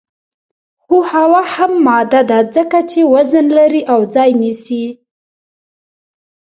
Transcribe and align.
هو 0.87 0.99
هوا 1.13 1.41
هم 1.55 1.71
ماده 1.87 2.21
ده 2.29 2.39
ځکه 2.55 2.79
چې 2.91 2.99
وزن 3.13 3.45
لري 3.57 3.81
او 3.93 3.99
ځای 4.15 4.29
نیسي 4.41 4.85